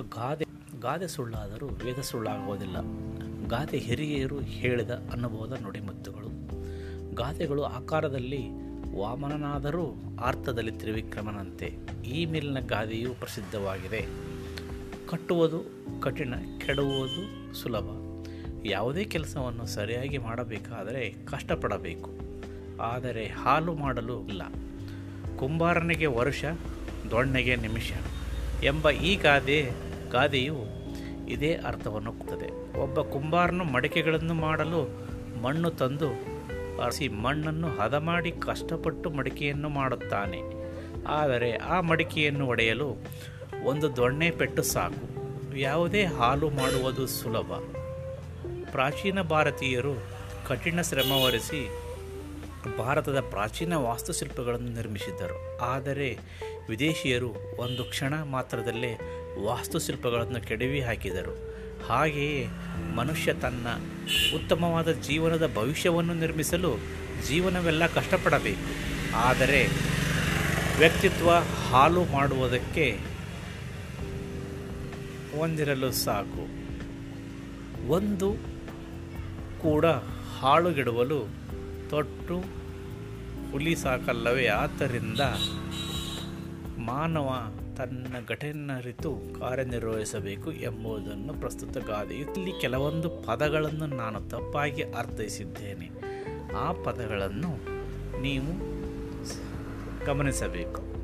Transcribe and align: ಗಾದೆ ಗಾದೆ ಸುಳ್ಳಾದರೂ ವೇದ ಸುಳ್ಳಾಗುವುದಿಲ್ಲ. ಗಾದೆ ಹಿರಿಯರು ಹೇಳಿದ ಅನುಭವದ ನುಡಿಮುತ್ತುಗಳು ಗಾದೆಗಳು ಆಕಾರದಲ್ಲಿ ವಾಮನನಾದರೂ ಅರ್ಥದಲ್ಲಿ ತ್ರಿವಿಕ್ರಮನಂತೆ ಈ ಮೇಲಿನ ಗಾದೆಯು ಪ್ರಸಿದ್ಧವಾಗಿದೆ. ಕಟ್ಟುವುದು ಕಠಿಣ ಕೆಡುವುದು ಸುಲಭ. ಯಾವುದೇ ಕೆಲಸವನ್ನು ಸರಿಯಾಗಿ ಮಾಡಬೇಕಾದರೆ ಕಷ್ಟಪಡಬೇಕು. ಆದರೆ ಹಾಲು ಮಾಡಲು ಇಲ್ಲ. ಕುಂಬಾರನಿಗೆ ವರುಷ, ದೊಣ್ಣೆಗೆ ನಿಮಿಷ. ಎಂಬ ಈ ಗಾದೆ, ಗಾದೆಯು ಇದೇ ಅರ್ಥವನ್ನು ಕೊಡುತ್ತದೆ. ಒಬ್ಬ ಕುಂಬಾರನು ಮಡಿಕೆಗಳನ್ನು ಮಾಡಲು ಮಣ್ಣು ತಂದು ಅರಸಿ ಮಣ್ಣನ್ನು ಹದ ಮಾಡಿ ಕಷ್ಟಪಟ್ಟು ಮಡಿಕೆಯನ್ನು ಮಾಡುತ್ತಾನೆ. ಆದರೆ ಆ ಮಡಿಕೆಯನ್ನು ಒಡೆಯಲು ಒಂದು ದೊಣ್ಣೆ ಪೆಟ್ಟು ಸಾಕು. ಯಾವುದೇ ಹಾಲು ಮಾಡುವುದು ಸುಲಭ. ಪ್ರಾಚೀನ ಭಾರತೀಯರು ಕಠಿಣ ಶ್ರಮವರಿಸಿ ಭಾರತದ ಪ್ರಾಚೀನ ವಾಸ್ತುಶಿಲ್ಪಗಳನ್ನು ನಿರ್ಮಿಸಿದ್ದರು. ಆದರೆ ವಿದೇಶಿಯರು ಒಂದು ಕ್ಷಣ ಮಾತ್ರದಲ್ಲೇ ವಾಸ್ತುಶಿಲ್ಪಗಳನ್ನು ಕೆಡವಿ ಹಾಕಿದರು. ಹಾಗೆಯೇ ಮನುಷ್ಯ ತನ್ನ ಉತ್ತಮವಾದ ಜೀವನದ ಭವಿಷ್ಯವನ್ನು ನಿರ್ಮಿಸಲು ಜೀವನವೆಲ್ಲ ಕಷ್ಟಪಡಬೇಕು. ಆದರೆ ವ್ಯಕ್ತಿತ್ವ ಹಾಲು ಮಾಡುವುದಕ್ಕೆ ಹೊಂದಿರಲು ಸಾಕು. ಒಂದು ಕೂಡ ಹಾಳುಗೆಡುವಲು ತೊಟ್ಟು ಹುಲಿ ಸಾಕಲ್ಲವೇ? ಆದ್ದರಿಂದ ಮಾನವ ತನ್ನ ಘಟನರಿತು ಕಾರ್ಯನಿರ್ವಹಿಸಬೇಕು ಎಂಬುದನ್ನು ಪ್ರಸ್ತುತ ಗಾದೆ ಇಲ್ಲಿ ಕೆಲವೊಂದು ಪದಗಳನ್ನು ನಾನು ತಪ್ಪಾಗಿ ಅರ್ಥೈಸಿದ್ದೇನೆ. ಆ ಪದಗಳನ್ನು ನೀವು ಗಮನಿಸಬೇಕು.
ಗಾದೆ 0.00 0.44
ಗಾದೆ 0.80 1.08
ಸುಳ್ಳಾದರೂ 1.08 1.66
ವೇದ 1.66 2.00
ಸುಳ್ಳಾಗುವುದಿಲ್ಲ. 2.00 2.76
ಗಾದೆ 3.48 3.78
ಹಿರಿಯರು 3.78 4.40
ಹೇಳಿದ 4.40 4.90
ಅನುಭವದ 4.90 5.60
ನುಡಿಮುತ್ತುಗಳು 5.62 6.32
ಗಾದೆಗಳು 7.14 7.62
ಆಕಾರದಲ್ಲಿ 7.62 8.48
ವಾಮನನಾದರೂ 8.96 9.94
ಅರ್ಥದಲ್ಲಿ 10.24 10.70
ತ್ರಿವಿಕ್ರಮನಂತೆ 10.70 11.74
ಈ 12.04 12.26
ಮೇಲಿನ 12.26 12.60
ಗಾದೆಯು 12.60 13.14
ಪ್ರಸಿದ್ಧವಾಗಿದೆ. 13.14 14.06
ಕಟ್ಟುವುದು 15.08 15.64
ಕಠಿಣ 16.00 16.34
ಕೆಡುವುದು 16.66 17.54
ಸುಲಭ. 17.54 17.84
ಯಾವುದೇ 18.64 19.04
ಕೆಲಸವನ್ನು 19.04 19.66
ಸರಿಯಾಗಿ 19.66 20.18
ಮಾಡಬೇಕಾದರೆ 20.18 21.14
ಕಷ್ಟಪಡಬೇಕು. 21.24 22.10
ಆದರೆ 22.80 23.26
ಹಾಲು 23.26 23.74
ಮಾಡಲು 23.74 24.28
ಇಲ್ಲ. 24.28 24.42
ಕುಂಬಾರನಿಗೆ 25.38 26.06
ವರುಷ, 26.06 26.44
ದೊಣ್ಣೆಗೆ 27.10 27.56
ನಿಮಿಷ. 27.56 27.92
ಎಂಬ 28.64 28.90
ಈ 28.90 29.16
ಗಾದೆ, 29.16 29.70
ಗಾದೆಯು 30.10 30.56
ಇದೇ 31.28 31.54
ಅರ್ಥವನ್ನು 31.54 32.12
ಕೊಡುತ್ತದೆ. 32.12 32.78
ಒಬ್ಬ 32.78 33.00
ಕುಂಬಾರನು 33.00 33.64
ಮಡಿಕೆಗಳನ್ನು 33.64 34.34
ಮಾಡಲು 34.34 34.82
ಮಣ್ಣು 35.42 35.70
ತಂದು 35.70 36.32
ಅರಸಿ 36.82 37.08
ಮಣ್ಣನ್ನು 37.08 37.68
ಹದ 37.68 37.94
ಮಾಡಿ 37.94 38.30
ಕಷ್ಟಪಟ್ಟು 38.30 39.10
ಮಡಿಕೆಯನ್ನು 39.10 39.68
ಮಾಡುತ್ತಾನೆ. 39.68 40.40
ಆದರೆ 41.06 41.52
ಆ 41.52 41.80
ಮಡಿಕೆಯನ್ನು 41.80 42.46
ಒಡೆಯಲು 42.46 42.96
ಒಂದು 43.64 43.96
ದೊಣ್ಣೆ 43.96 44.30
ಪೆಟ್ಟು 44.30 44.62
ಸಾಕು. 44.62 45.12
ಯಾವುದೇ 45.56 46.04
ಹಾಲು 46.04 46.50
ಮಾಡುವುದು 46.50 47.06
ಸುಲಭ. 47.06 47.52
ಪ್ರಾಚೀನ 48.70 49.22
ಭಾರತೀಯರು 49.22 49.94
ಕಠಿಣ 50.48 50.80
ಶ್ರಮವರಿಸಿ 50.80 51.70
ಭಾರತದ 52.78 53.20
ಪ್ರಾಚೀನ 53.20 53.76
ವಾಸ್ತುಶಿಲ್ಪಗಳನ್ನು 53.76 54.70
ನಿರ್ಮಿಸಿದ್ದರು. 54.70 55.58
ಆದರೆ 55.60 56.18
ವಿದೇಶಿಯರು 56.68 57.32
ಒಂದು 57.56 57.84
ಕ್ಷಣ 57.84 58.22
ಮಾತ್ರದಲ್ಲೇ 58.22 58.98
ವಾಸ್ತುಶಿಲ್ಪಗಳನ್ನು 59.44 60.46
ಕೆಡವಿ 60.46 60.80
ಹಾಕಿದರು. 60.80 61.52
ಹಾಗೆಯೇ 61.86 62.48
ಮನುಷ್ಯ 62.94 63.32
ತನ್ನ 63.32 63.66
ಉತ್ತಮವಾದ 64.36 64.92
ಜೀವನದ 64.92 65.50
ಭವಿಷ್ಯವನ್ನು 65.54 66.14
ನಿರ್ಮಿಸಲು 66.14 66.76
ಜೀವನವೆಲ್ಲ 67.28 67.86
ಕಷ್ಟಪಡಬೇಕು. 67.86 68.92
ಆದರೆ 69.16 69.68
ವ್ಯಕ್ತಿತ್ವ 70.78 71.30
ಹಾಲು 71.70 72.04
ಮಾಡುವುದಕ್ಕೆ 72.04 72.98
ಹೊಂದಿರಲು 75.38 75.92
ಸಾಕು. 75.92 76.62
ಒಂದು 77.88 78.32
ಕೂಡ 79.62 79.86
ಹಾಳುಗೆಡುವಲು 80.40 81.28
ತೊಟ್ಟು 81.90 82.38
ಹುಲಿ 83.50 83.76
ಸಾಕಲ್ಲವೇ? 83.76 84.46
ಆದ್ದರಿಂದ 84.46 85.20
ಮಾನವ 86.86 87.30
ತನ್ನ 87.76 88.06
ಘಟನರಿತು 88.28 89.16
ಕಾರ್ಯನಿರ್ವಹಿಸಬೇಕು 89.40 90.52
ಎಂಬುದನ್ನು 90.52 91.34
ಪ್ರಸ್ತುತ 91.34 91.78
ಗಾದೆ 91.78 92.14
ಇಲ್ಲಿ 92.14 92.60
ಕೆಲವೊಂದು 92.60 93.10
ಪದಗಳನ್ನು 93.10 93.86
ನಾನು 93.86 94.20
ತಪ್ಪಾಗಿ 94.20 94.82
ಅರ್ಥೈಸಿದ್ದೇನೆ. 94.82 95.90
ಆ 96.56 96.72
ಪದಗಳನ್ನು 96.72 97.52
ನೀವು 98.20 98.52
ಗಮನಿಸಬೇಕು. 100.06 101.01